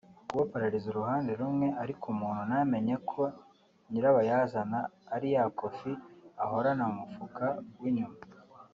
[0.27, 3.21] kuba pararize uruhande rumwe ariko umuntu ntamenye ko
[3.89, 4.79] nyirabayazana
[5.15, 5.91] ari ya kofi
[6.43, 7.45] ahorana mu mufuka
[7.81, 8.17] w’inyuma